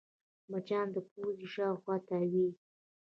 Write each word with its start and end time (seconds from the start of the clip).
مچان 0.51 0.87
د 0.95 0.97
پوزې 1.09 1.45
شاوخوا 1.53 1.95
تاوېږي 2.07 2.57